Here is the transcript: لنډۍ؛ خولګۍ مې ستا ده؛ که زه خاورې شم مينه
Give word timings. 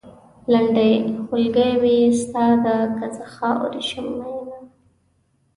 لنډۍ؛ 0.51 0.91
خولګۍ 1.25 1.71
مې 1.81 1.95
ستا 2.19 2.45
ده؛ 2.63 2.75
که 2.97 3.05
زه 3.15 3.25
خاورې 3.35 3.81
شم 3.89 4.07
مينه 4.17 4.41